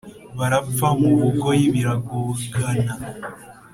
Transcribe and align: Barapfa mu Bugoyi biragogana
Barapfa 0.37 0.87
mu 0.99 1.11
Bugoyi 1.19 1.65
biragogana 1.73 2.93